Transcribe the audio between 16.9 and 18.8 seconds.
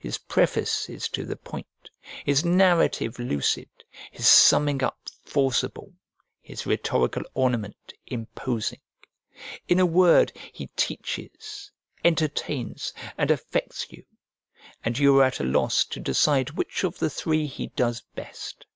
the three he does best.